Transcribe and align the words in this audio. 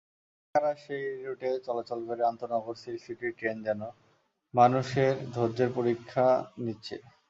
ঢাকা-রাজশাহী 0.55 1.07
রুটে 1.23 1.49
চলাচলকারী 1.67 2.23
আন্তনগর 2.31 2.75
silk 2.81 3.01
city 3.03 3.27
train 3.37 3.57
যেন 3.67 3.81
মানুষের 4.53 5.13
ধৈর্যের 5.33 5.69
পরীক্ষা 5.77 6.25
নিচ্ছে। 6.63 6.95